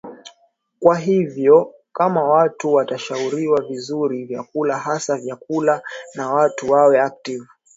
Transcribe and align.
kwa 0.79 0.97
hivyo 0.97 1.73
kama 1.93 2.23
watu 2.23 2.73
watashauriwa 2.73 3.61
vizuri 3.61 4.25
vyakula 4.25 4.77
hasa 4.79 5.17
vyakula 5.17 5.81
na 6.15 6.29
watu 6.33 6.71
wawe 6.71 7.01
active 7.01 7.47